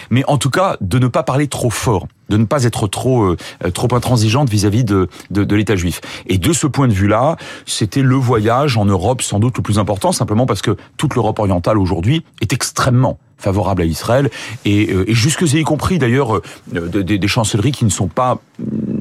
mais 0.09 0.23
en 0.27 0.37
tout 0.37 0.49
cas 0.49 0.77
de 0.81 0.99
ne 0.99 1.07
pas 1.07 1.23
parler 1.23 1.47
trop 1.47 1.69
fort, 1.69 2.07
de 2.29 2.37
ne 2.37 2.45
pas 2.45 2.63
être 2.63 2.87
trop 2.87 3.23
euh, 3.23 3.37
trop 3.73 3.93
intransigeante 3.93 4.49
vis-à-vis 4.49 4.83
de, 4.83 5.09
de, 5.31 5.43
de 5.43 5.55
l'État 5.55 5.75
juif. 5.75 6.01
Et 6.27 6.37
de 6.37 6.53
ce 6.53 6.67
point 6.67 6.87
de 6.87 6.93
vue-là, 6.93 7.37
c'était 7.65 8.01
le 8.01 8.15
voyage 8.15 8.77
en 8.77 8.85
Europe 8.85 9.21
sans 9.21 9.39
doute 9.39 9.57
le 9.57 9.63
plus 9.63 9.79
important, 9.79 10.11
simplement 10.11 10.45
parce 10.45 10.61
que 10.61 10.77
toute 10.97 11.15
l'Europe 11.15 11.39
orientale 11.39 11.77
aujourd'hui 11.77 12.23
est 12.41 12.53
extrêmement 12.53 13.17
favorable 13.37 13.81
à 13.81 13.85
Israël 13.85 14.29
et, 14.65 14.91
euh, 14.91 15.09
et 15.09 15.13
jusque 15.13 15.41
y 15.41 15.63
compris 15.63 15.97
d'ailleurs 15.97 16.37
euh, 16.37 16.41
des, 16.73 17.17
des 17.17 17.27
chancelleries 17.27 17.71
qui 17.71 17.85
ne 17.85 17.89
sont 17.89 18.07
pas 18.09 18.39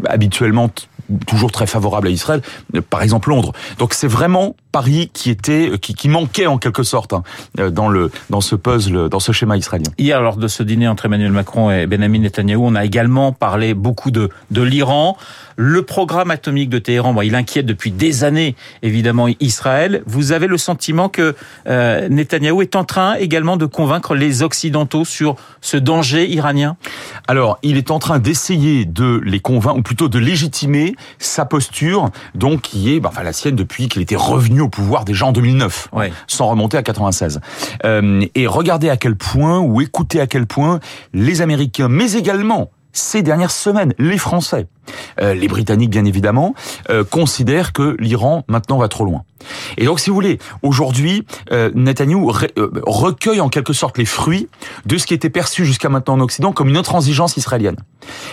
habituellement 0.07 0.71
toujours 1.27 1.51
très 1.51 1.67
favorable 1.67 2.09
à 2.09 2.11
Israël, 2.11 2.43
par 2.91 3.03
exemple 3.03 3.31
Londres. 3.31 3.53
Donc 3.79 3.95
c'est 3.95 4.07
vraiment 4.07 4.57
Paris 4.79 5.11
qui 5.13 5.29
était 5.31 5.73
qui, 5.83 5.93
qui 5.93 6.09
manquait 6.09 6.47
en 6.47 6.57
quelque 6.57 6.85
sorte 6.85 7.13
hein, 7.13 7.25
dans 7.73 7.89
le 7.89 8.13
dans 8.31 8.41
ce 8.41 8.55
puzzle, 8.55 9.09
dans 9.09 9.19
ce 9.19 9.33
schéma 9.33 9.57
israélien. 9.57 9.91
Hier, 9.99 10.23
lors 10.23 10.37
de 10.37 10.47
ce 10.47 10.63
dîner 10.63 10.87
entre 10.87 11.07
Emmanuel 11.07 11.33
Macron 11.33 11.73
et 11.73 11.89
Benjamin 11.89 12.21
Netanyahu, 12.21 12.61
on 12.63 12.77
a 12.77 12.85
également 12.85 13.33
parlé 13.33 13.75
beaucoup 13.75 14.13
de 14.13 14.29
de 14.53 14.63
l'Iran. 14.63 15.17
Le 15.61 15.83
programme 15.83 16.31
atomique 16.31 16.71
de 16.71 16.79
Téhéran, 16.79 17.13
bon, 17.13 17.23
il 17.23 17.35
inquiète 17.35 17.67
depuis 17.67 17.91
des 17.91 18.23
années 18.23 18.55
évidemment 18.83 19.27
Israël. 19.41 20.05
Vous 20.07 20.31
avez 20.31 20.47
le 20.47 20.57
sentiment 20.57 21.09
que 21.09 21.35
euh, 21.67 22.09
Netanyahou 22.09 22.63
est 22.63 22.77
en 22.77 22.85
train 22.85 23.15
également 23.15 23.57
de 23.57 23.67
convaincre 23.67 24.15
les 24.15 24.45
Occidentaux 24.45 25.05
sur 25.05 25.35
ce 25.61 25.77
danger 25.77 26.31
iranien? 26.31 26.77
Alors, 27.27 27.59
il 27.65 27.77
est 27.77 27.91
en 27.91 27.99
train 27.99 28.21
d'essayer 28.21 28.85
de 28.85 29.21
les 29.25 29.41
convaincre, 29.41 29.79
ou 29.79 29.83
plutôt 29.83 30.09
de 30.09 30.21
légitimer 30.21 30.95
sa 31.19 31.45
posture, 31.45 32.11
donc 32.37 32.61
qui 32.61 32.95
est 32.95 33.01
bah, 33.01 33.09
enfin, 33.13 33.25
la 33.25 33.33
sienne 33.33 33.57
depuis 33.57 33.89
qu'il 33.89 34.03
était 34.03 34.15
revenu 34.15 34.61
au 34.61 34.68
pouvoir 34.69 35.05
déjà 35.05 35.27
en 35.27 35.33
2009, 35.33 35.89
sans 36.27 36.49
remonter 36.49 36.77
à 36.77 36.83
96. 36.83 37.41
Euh, 37.85 38.25
et 38.35 38.47
regardez 38.47 38.91
à 38.91 38.97
quel 38.97 39.17
point, 39.17 39.59
ou 39.61 39.81
écoutez 39.81 40.21
à 40.21 40.27
quel 40.27 40.47
point 40.47 40.81
les 41.13 41.43
Américains, 41.43 41.89
mais 41.89 42.13
également 42.13 42.71
ces 42.93 43.23
dernières 43.23 43.51
semaines, 43.51 43.95
les 43.99 44.19
Français, 44.19 44.67
euh, 45.21 45.35
les 45.35 45.49
Britanniques 45.49 45.91
bien 45.91 46.05
évidemment, 46.05 46.55
euh, 46.91 47.05
considèrent 47.05 47.73
que 47.73 47.97
l'Iran 47.99 48.45
maintenant 48.49 48.79
va 48.79 48.89
trop 48.89 49.05
loin. 49.05 49.25
Et 49.77 49.85
donc, 49.85 50.01
si 50.01 50.11
vous 50.11 50.15
voulez, 50.15 50.39
aujourd'hui, 50.63 51.25
euh, 51.53 51.71
Netanyahu 51.75 52.29
euh, 52.59 52.69
recueille 52.87 53.41
en 53.41 53.49
quelque 53.49 53.73
sorte 53.73 53.99
les 53.99 54.05
fruits 54.05 54.49
de 54.87 54.99
ce 54.99 55.07
qui 55.07 55.15
était 55.15 55.31
perçu 55.31 55.65
jusqu'à 55.65 55.89
maintenant 55.89 56.15
en 56.15 56.21
Occident 56.21 56.53
comme 56.53 56.69
une 56.69 56.77
intransigeance 56.77 57.37
israélienne. 57.37 57.77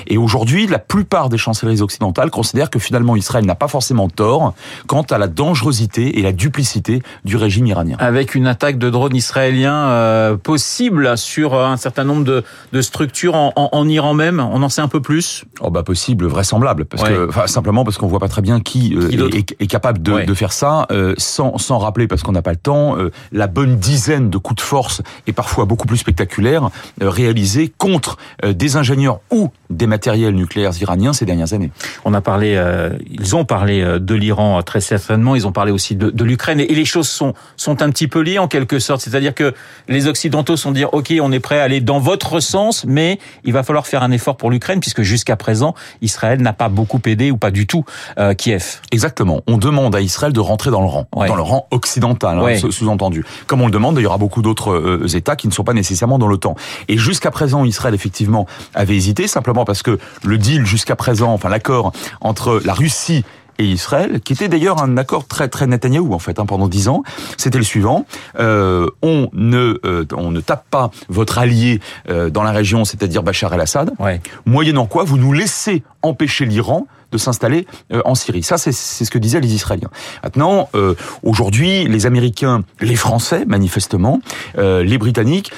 Et 0.08 0.18
aujourd'hui, 0.18 0.68
la 0.68 0.80
plupart 0.80 1.30
des 1.30 1.38
chancelleries 1.38 1.82
occidentales 1.82 2.32
considèrent 2.32 2.70
que 2.70 2.80
finalement 2.80 3.16
Israël 3.16 3.46
n'a 3.46 3.56
pas 3.56 3.68
forcément 3.68 4.10
tort 4.10 4.54
quant 4.88 5.04
à 5.04 5.18
la 5.18 5.28
dangerosité 5.28 6.18
et 6.20 6.22
la 6.22 6.32
duplicité 6.32 7.04
du 7.24 7.36
régime 7.36 7.68
iranien. 7.68 7.98
Avec 8.00 8.36
une 8.36 8.48
attaque 8.48 8.78
de 8.78 8.90
drones 8.90 9.16
israéliens 9.16 10.38
possible 10.42 11.18
sur 11.18 11.56
un 11.56 11.78
certain 11.78 12.04
nombre 12.04 12.24
de, 12.24 12.44
de 12.72 12.82
structures 12.82 13.36
en, 13.36 13.52
en, 13.56 13.70
en, 13.72 13.88
Iran 13.88 14.14
même, 14.14 14.40
on 14.40 14.64
en 14.64 14.70
sait 14.70 14.82
un 14.82 14.88
peu 14.88 15.02
plus 15.02 15.44
Oh 15.60 15.70
bah 15.70 15.84
possible, 15.84 16.26
vrai 16.26 16.44
invraisemblable, 16.46 16.86
parce 16.86 17.04
que, 17.04 17.30
enfin, 17.30 17.48
simplement 17.48 17.84
parce 17.84 17.98
qu'on 17.98 18.08
voit 18.08 18.20
pas 18.20 18.28
très 18.28 18.42
bien 18.42 18.60
qui, 18.60 18.98
est, 19.12 19.62
est, 19.62 19.68
capable 19.68 20.02
de, 20.02 20.26
de 20.26 20.34
faire 20.34 20.52
ça, 20.52 20.88
sans, 21.18 21.58
sans 21.58 21.78
rappeler, 21.78 22.08
parce 22.08 22.24
qu'on 22.24 22.32
n'a 22.32 22.42
pas 22.42 22.52
le 22.52 22.58
temps, 22.58 22.96
la 23.32 23.48
bonne 23.48 23.78
dizaine 23.78 24.30
de 24.30 24.38
coups 24.38 24.62
de 24.62 24.66
force 24.66 25.02
et 25.28 25.34
parfois 25.34 25.66
beaucoup 25.66 25.88
plus 25.88 25.98
spectaculaires 25.98 26.70
réalisés 27.02 27.74
contre 27.78 28.18
des 28.44 28.78
ingénieurs 28.78 29.20
ou 29.32 29.50
des 29.70 29.88
matériels 29.88 30.36
nucléaires 30.36 30.74
iraniens 30.80 31.14
ces 31.14 31.26
dernières 31.26 31.54
années. 31.54 31.72
On 32.06 32.14
a 32.14 32.22
parlé, 32.22 32.62
ils 33.10 33.36
ont 33.36 33.46
parlé 33.46 33.84
de 34.00 34.16
l'Iran 34.16 34.62
très 34.64 34.82
certainement, 34.82 35.36
ils 35.36 35.48
ont 35.48 35.52
parlé 35.52 35.72
aussi 35.72 35.96
de, 35.96 36.10
de 36.10 36.24
l'Ukraine, 36.24 36.60
et 36.60 36.68
les 36.68 36.86
choses 36.86 37.10
sont 37.10 37.34
sont 37.58 37.82
un 37.82 37.90
petit 37.90 38.08
peu 38.08 38.22
liées 38.22 38.40
en 38.40 38.48
quelque 38.48 38.80
sorte, 38.80 39.02
c'est-à-dire 39.02 39.34
que 39.34 39.54
les 39.88 40.08
Occidentaux 40.08 40.58
sont 40.58 40.72
dire 40.72 40.94
ok, 40.94 41.14
on 41.22 41.32
est 41.32 41.40
prêt 41.40 41.60
à 41.60 41.64
aller 41.64 41.82
dans 41.82 42.00
votre 42.00 42.40
sens, 42.40 42.86
mais 42.86 43.20
il 43.44 43.54
va 43.54 43.64
falloir 43.64 43.88
faire 43.88 44.04
un 44.04 44.12
effort 44.12 44.38
pour 44.38 44.52
l'Ukraine 44.52 44.80
puisque 44.80 45.02
jusqu'à 45.02 45.36
présent 45.36 45.74
Israël 46.02 46.35
n'a 46.42 46.54
pas 46.54 46.70
beaucoup 46.70 47.02
aidé 47.06 47.32
ou 47.32 47.38
pas 47.38 47.52
du 47.52 47.68
tout 47.68 47.86
euh, 48.18 48.34
Kiev. 48.34 48.82
Exactement. 48.92 49.42
On 49.48 49.58
demande 49.58 49.96
à 49.96 50.02
Israël 50.02 50.34
de 50.34 50.40
rentrer 50.40 50.72
dans 50.72 50.82
le 50.82 50.88
rang, 50.88 51.08
dans 51.14 51.36
le 51.36 51.42
rang 51.42 51.68
occidental, 51.72 52.40
hein, 52.40 52.70
sous-entendu. 52.70 53.26
Comme 53.48 53.62
on 53.62 53.66
le 53.66 53.72
demande, 53.72 53.98
il 53.98 54.04
y 54.04 54.06
aura 54.06 54.18
beaucoup 54.18 54.42
d'autres 54.42 54.72
euh, 54.72 55.08
États 55.16 55.36
qui 55.36 55.48
ne 55.48 55.54
sont 55.54 55.64
pas 55.64 55.74
nécessairement 55.74 56.20
dans 56.20 56.28
l'OTAN. 56.28 56.56
Et 56.88 56.98
jusqu'à 56.98 57.32
présent, 57.32 57.66
Israël 57.66 57.94
effectivement 57.94 58.46
avait 58.74 58.96
hésité 58.96 59.28
simplement 59.28 59.66
parce 59.66 59.82
que 59.82 60.00
le 60.24 60.38
deal 60.38 60.66
jusqu'à 60.66 60.96
présent, 60.96 61.34
enfin 61.34 61.50
l'accord 61.50 61.92
entre 62.22 62.62
la 62.64 62.74
Russie 62.74 63.24
et 63.60 63.66
Israël, 63.66 64.22
qui 64.22 64.34
était 64.34 64.48
d'ailleurs 64.48 64.82
un 64.82 64.98
accord 64.98 65.28
très 65.28 65.48
très 65.48 65.68
Netanyahou 65.68 66.14
en 66.14 66.20
fait 66.20 66.40
hein, 66.40 66.46
pendant 66.46 66.68
dix 66.68 66.88
ans. 66.88 67.04
C'était 67.38 67.58
le 67.58 67.64
suivant 67.64 68.06
euh, 68.40 68.88
on 69.02 69.30
ne 69.34 69.80
euh, 69.86 70.06
on 70.16 70.32
ne 70.32 70.42
tape 70.42 70.66
pas 70.70 70.92
votre 71.10 71.38
allié 71.38 71.80
euh, 72.10 72.30
dans 72.30 72.44
la 72.44 72.52
région, 72.52 72.86
c'est-à-dire 72.86 73.24
Bachar 73.24 73.54
el-Assad. 73.54 73.92
Ouais. 74.00 74.22
Moyennant 74.46 74.86
quoi, 74.86 75.04
vous 75.04 75.18
nous 75.18 75.34
laissez 75.34 75.84
empêcher 76.02 76.46
l'Iran 76.46 76.88
de 77.12 77.18
s'installer 77.18 77.66
en 78.04 78.16
Syrie. 78.16 78.44
Ça, 78.44 78.58
c'est 78.58 78.72
ce 78.72 79.10
que 79.10 79.18
disaient 79.18 79.40
les 79.40 79.54
Israéliens. 79.54 79.90
Maintenant, 80.24 80.70
euh, 80.76 80.96
aujourd'hui, 81.24 81.86
les 81.86 82.06
Américains, 82.06 82.64
les 82.82 82.96
Français, 82.96 83.46
manifestement, 83.46 84.20
euh, 84.58 84.84
les 84.84 84.98
Britanniques 84.98 85.52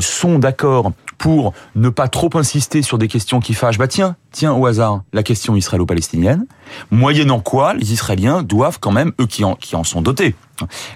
sont 0.00 0.38
d'accord 0.38 0.92
pour 1.24 1.54
ne 1.74 1.88
pas 1.88 2.08
trop 2.08 2.28
insister 2.34 2.82
sur 2.82 2.98
des 2.98 3.08
questions 3.08 3.40
qui 3.40 3.54
fâchent. 3.54 3.78
Bah 3.78 3.88
tiens, 3.88 4.16
tiens 4.30 4.52
au 4.52 4.66
hasard, 4.66 5.04
la 5.14 5.22
question 5.22 5.56
israélo-palestinienne. 5.56 6.44
Moyennant 6.90 7.40
quoi, 7.40 7.72
les 7.72 7.94
Israéliens 7.94 8.42
doivent 8.42 8.78
quand 8.78 8.92
même, 8.92 9.12
eux 9.18 9.26
qui 9.26 9.42
en, 9.42 9.54
qui 9.54 9.74
en 9.74 9.84
sont 9.84 10.02
dotés, 10.02 10.34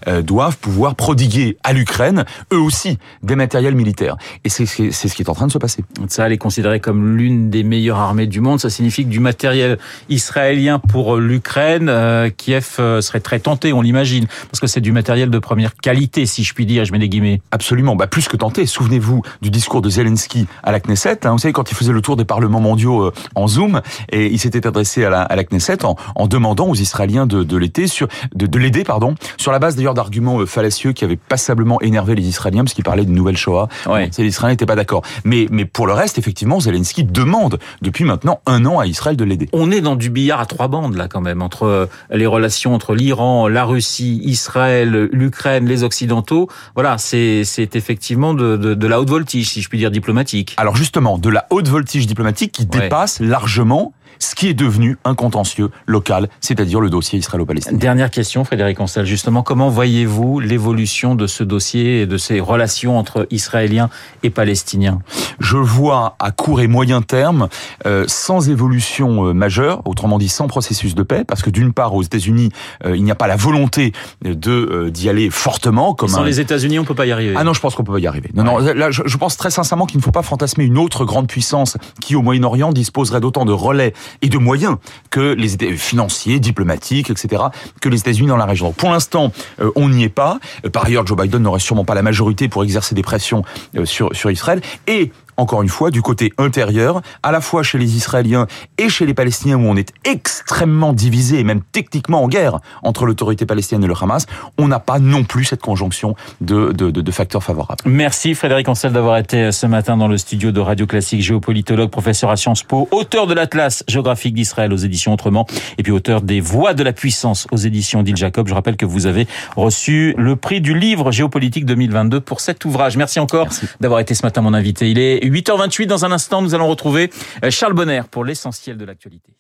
euh, 0.07 0.23
doivent 0.23 0.57
pouvoir 0.57 0.95
prodiguer 0.95 1.57
à 1.65 1.73
l'Ukraine, 1.73 2.25
eux 2.53 2.61
aussi, 2.61 2.99
des 3.23 3.35
matériels 3.35 3.75
militaires. 3.75 4.17
Et 4.45 4.49
c'est 4.49 4.67
ce 4.67 5.15
qui 5.15 5.23
est 5.23 5.29
en 5.29 5.35
train 5.35 5.47
de 5.47 5.53
se 5.53 5.59
passer. 5.59 5.85
Ça, 6.09 6.27
elle 6.27 6.33
est 6.33 6.39
considérée 6.39 6.79
comme 6.79 7.17
l'une 7.17 7.51
des 7.51 7.65
meilleures 7.65 7.99
armées 7.99 8.27
du 8.27 8.41
monde. 8.41 8.61
Ça 8.61 8.71
signifie 8.71 9.05
que 9.05 9.11
du 9.11 9.21
matériel 9.21 9.79
israélien 10.09 10.79
pour 10.79 11.17
l'Ukraine, 11.17 11.89
euh, 11.89 12.31
Kiev 12.31 12.77
euh, 12.79 13.01
serait 13.01 13.21
très 13.21 13.41
tenté, 13.41 13.73
on 13.73 13.83
l'imagine, 13.83 14.27
parce 14.51 14.61
que 14.61 14.67
c'est 14.67 14.81
du 14.81 14.93
matériel 14.93 15.31
de 15.31 15.39
première 15.39 15.75
qualité, 15.75 16.27
si 16.27 16.45
je 16.45 16.55
puis 16.55 16.67
dire, 16.67 16.85
je 16.85 16.93
mets 16.93 16.99
des 16.99 17.09
guillemets. 17.09 17.41
Absolument, 17.51 17.97
bah, 17.97 18.07
plus 18.07 18.29
que 18.29 18.37
tenté. 18.37 18.67
Souvenez-vous 18.67 19.23
du 19.43 19.51
discours 19.51 19.83
de 19.83 19.91
Zelensky 19.91 20.18
à 20.63 20.73
la 20.73 20.81
Knesset. 20.81 21.27
Hein, 21.27 21.33
vous 21.33 21.39
savez, 21.39 21.53
quand 21.53 21.71
il 21.71 21.75
faisait 21.75 21.93
le 21.93 22.03
tour 22.03 22.17
des 22.17 22.25
parlements 22.25 22.61
mondiaux 22.61 23.13
en 23.35 23.49
Zoom, 23.49 23.81
et 24.11 24.27
il 24.27 24.39
s'était 24.39 24.67
adressé 24.67 25.05
à 25.05 25.11
la, 25.11 25.23
à 25.23 25.37
la 25.37 25.45
Knesset 25.45 25.85
en, 25.85 25.97
en, 26.15 26.27
demandant 26.27 26.67
aux 26.69 26.75
Israéliens 26.75 27.27
de, 27.27 27.43
de 27.43 27.57
l'aider 27.57 27.87
sur 27.87 28.09
de, 28.35 28.47
de 28.47 28.59
l'aider 28.59 28.85
pardon 28.85 29.15
sur 29.37 29.53
la 29.53 29.59
base 29.59 29.77
d'ailleurs 29.77 29.95
d'arguments 29.95 30.41
euh, 30.41 30.47
fallacieux 30.47 30.93
qui 30.93 31.05
avaient 31.05 31.17
passablement 31.17 31.81
énervé 31.81 32.15
les 32.15 32.27
Israéliens 32.27 32.65
parce 32.65 32.75
qu'ils 32.75 32.85
parlaient 32.85 33.05
d'une 33.05 33.15
nouvelle 33.15 33.37
Shoah. 33.37 33.69
Ouais. 33.87 34.11
Les 34.19 34.27
Israéliens 34.27 34.55
n'étaient 34.55 34.67
pas 34.67 34.77
d'accord. 34.77 35.03
Mais 35.25 35.47
mais 35.51 35.65
pour 35.65 35.87
le 35.87 35.93
reste, 35.93 36.19
effectivement, 36.19 36.61
Zelensky 36.61 37.05
demande 37.05 37.59
depuis 37.83 38.05
maintenant 38.05 38.41
un 38.47 38.65
an 38.67 38.79
à 38.79 38.87
Israël 38.87 39.17
de 39.17 39.25
l'aider. 39.25 39.49
On 39.53 39.71
est 39.71 39.81
dans 39.81 39.97
du 39.97 40.11
billard 40.11 40.41
à 40.41 40.47
trois 40.47 40.69
bandes 40.69 40.97
là 40.97 41.09
quand 41.09 41.21
même 41.21 41.43
entre 41.43 41.65
euh, 41.65 41.87
les 42.11 42.27
relations 42.27 42.75
entre 42.75 42.95
l'Iran, 42.95 43.49
la 43.49 43.65
Russie, 43.65 44.21
Israël, 44.25 45.09
l'Ukraine, 45.13 45.67
les 45.67 45.85
Occidentaux. 45.85 46.49
Voilà, 46.75 46.99
c'est 46.99 47.45
c'est 47.45 47.77
effectivement 47.77 48.35
de, 48.35 48.57
de, 48.57 48.75
de 48.75 48.87
la 48.87 49.01
haute 49.01 49.11
voltige, 49.11 49.51
si 49.51 49.63
je 49.63 49.69
puis 49.69 49.79
dire 49.79 49.91
diplomatique. 49.99 50.55
Alors 50.57 50.77
justement, 50.77 51.19
de 51.19 51.29
la 51.29 51.47
haute 51.51 51.69
voltige 51.69 52.07
diplomatique 52.07 52.53
qui 52.53 52.67
dépasse 52.67 53.21
largement 53.21 53.93
ce 54.19 54.35
qui 54.35 54.49
est 54.49 54.55
devenu 54.55 54.99
un 55.05 55.15
contentieux 55.15 55.71
local, 55.87 56.29
c'est-à-dire 56.41 56.81
le 56.81 56.91
dossier 56.91 57.19
israélo-palestinien. 57.19 57.77
Dernière 57.79 58.11
question, 58.11 58.45
Frédéric 58.45 58.81
Ancel, 58.81 59.07
justement, 59.07 59.43
comment 59.43 59.69
voyez-vous 59.69 60.41
l'évolution 60.41 61.15
de 61.15 61.27
ce 61.27 61.45
dossier 61.45 62.03
et 62.03 62.07
de 62.07 62.17
ces 62.17 62.41
relations 62.41 62.99
entre 62.99 63.27
Israéliens 63.31 63.91
et 64.23 64.31
Palestiniens? 64.31 65.01
Je 65.39 65.57
vois 65.57 66.17
à 66.19 66.31
court 66.31 66.61
et 66.61 66.67
moyen 66.67 67.03
terme, 67.03 67.49
euh, 67.87 68.05
sans 68.09 68.49
évolution 68.49 69.27
euh, 69.27 69.33
majeure, 69.33 69.83
autrement 69.85 70.19
dit 70.19 70.29
sans 70.29 70.49
processus 70.49 70.95
de 70.95 71.03
paix, 71.03 71.25
parce 71.25 71.43
que 71.43 71.51
d'une 71.51 71.73
part, 71.73 71.95
aux 71.95 72.03
États-Unis, 72.03 72.51
euh, 72.85 72.97
il 72.97 73.05
n'y 73.05 73.11
a 73.11 73.15
pas 73.15 73.27
la 73.27 73.37
volonté 73.37 73.93
de 74.23 74.51
euh, 74.51 74.91
d'y 74.91 75.09
aller 75.09 75.31
fortement. 75.31 75.95
Comme 75.95 76.09
sans 76.09 76.25
les 76.25 76.41
États-Unis, 76.41 76.79
on 76.79 76.85
peut 76.85 76.95
pas 76.95 77.07
y 77.07 77.13
arriver. 77.13 77.35
Ah 77.37 77.45
non, 77.45 77.53
je 77.53 77.61
pense 77.61 77.75
qu'on 77.75 77.85
peut 77.85 77.93
pas 77.93 77.99
y 77.99 78.07
arriver. 78.07 78.31
Non, 78.35 78.45
non, 78.45 78.59
là, 78.59 78.91
je, 78.91 79.03
je 79.07 79.17
pense 79.17 79.37
très 79.37 79.51
sincèrement 79.51 79.87
qu'il 79.87 79.99
ne 79.99 80.03
faut 80.03 80.11
pas 80.11 80.23
fantasmer 80.23 80.65
une 80.65 80.79
autre 80.79 81.05
grande 81.05 81.29
puissance 81.29 81.77
qui, 82.01 82.17
au 82.17 82.23
Moyen-Orient, 82.23 82.73
disposerait 82.73 83.21
d'autant 83.21 83.45
de 83.45 83.53
relais 83.53 83.95
et 84.23 84.29
de 84.29 84.39
moyens 84.39 84.77
que 85.11 85.35
les 85.35 85.77
financiers, 85.77 86.41
diplomatiques, 86.41 87.11
etc., 87.11 87.45
que 87.81 87.89
les 87.89 88.01
États-Unis 88.01 88.29
dans 88.29 88.37
la 88.37 88.47
région. 88.47 88.73
pour 88.73 88.91
l'instant, 88.91 89.33
euh, 89.61 89.71
on 89.77 89.89
n'y 89.89 90.05
est 90.05 90.09
pas. 90.09 90.39
Euh, 90.65 90.71
par 90.71 90.87
ailleurs, 90.87 91.07
Joe 91.07 91.17
Biden 91.17 91.43
n'aurait 91.43 91.61
sûrement 91.61 91.85
pas 91.85 91.95
la 91.95 92.03
majorité 92.03 92.49
pour 92.49 92.65
exercer 92.65 92.95
des 92.95 93.03
pressions 93.03 93.45
euh, 93.77 93.85
sur, 93.85 94.15
sur 94.15 94.31
Israël. 94.31 94.61
Et 94.87 95.13
encore 95.39 95.63
une 95.63 95.69
fois, 95.69 95.91
du 95.91 96.03
côté 96.03 96.33
intérieur, 96.37 97.01
à 97.23 97.33
la 97.33 97.41
fois 97.41 97.63
chez 97.63 97.79
les 97.79 97.97
Israéliens 97.97 98.47
et 98.77 98.91
chez 98.91 99.07
les 99.07 99.15
Palestiniens, 99.15 99.57
où 99.57 99.67
on 99.67 99.77
est 99.77 99.93
extrêmement 100.05 100.93
divisé 100.93 101.39
et 101.39 101.45
même 101.45 101.63
techniquement 101.73 102.23
en 102.23 102.29
guerre 102.29 102.59
entre 102.83 103.07
l'autorité 103.07 103.47
palestinienne 103.47 103.85
et 103.85 103.87
le 103.87 103.95
Hamas, 103.99 104.27
on 104.59 104.69
n'a 104.69 104.81
pas 104.81 104.99
non 104.99 105.25
plus 105.25 105.45
cette 105.45 105.63
conjonction 105.63 106.15
de, 106.41 106.73
de, 106.73 106.91
de, 106.91 107.01
de 107.01 107.11
facteurs 107.11 107.43
favorables. 107.43 107.83
Merci 107.87 108.35
Frédéric 108.35 108.69
Ancel 108.69 108.93
d'avoir 108.93 109.17
été 109.17 109.53
ce 109.53 109.67
matin 109.67 109.97
dans 109.97 110.09
le 110.09 110.19
studio 110.19 110.53
de 110.53 110.61
Radio 110.61 110.87
Classique, 110.87 111.23
géopolitologue, 111.23 111.91
professeur 111.91 112.31
à 112.31 112.37
Sciences 112.37 112.65
Po, 112.65 112.89
auteur 112.91 113.27
de 113.27 113.35
l'Atlas 113.35 113.85
géographique 113.89 114.35
d'Israël 114.35 114.73
aux 114.73 114.77
éditions 114.77 115.13
Autrement, 115.13 115.47
et 115.79 115.83
puis 115.83 115.93
auteur 115.93 116.21
des 116.21 116.41
Voix 116.41 116.75
de 116.75 116.83
la 116.83 116.93
puissance 116.93 117.47
aux 117.51 117.57
éditions 117.57 118.03
d'Il 118.03 118.17
Jacob. 118.17 118.49
Je 118.49 118.55
rappelle 118.55 118.77
que 118.77 118.87
vous 118.87 119.07
avez 119.07 119.27
reçu 119.57 120.15
le 120.19 120.37
prix 120.37 120.61
du 120.61 120.77
livre 120.77 121.13
géopolitique 121.13 121.65
2022 121.65 122.21
pour 122.21 122.41
cet 122.41 122.65
ouvrage. 122.65 122.97
Merci 122.97 123.21
encore 123.21 123.49
d'avoir 123.81 124.01
été 124.01 124.15
ce 124.15 124.25
matin 124.25 124.43
mon 124.43 124.55
invité. 124.55 124.91
Il 124.91 124.99
est 124.99 125.28
8h28. 125.31 125.87
Dans 125.87 126.05
un 126.05 126.13
instant, 126.13 126.43
nous 126.43 126.55
allons 126.55 126.69
retrouver 126.69 127.11
euh, 127.45 127.51
Charles 127.51 127.75
Bonner 127.75 128.03
pour 128.11 128.25
l'essentiel 128.25 128.77
de 128.77 128.85
l'actualité. 128.85 129.35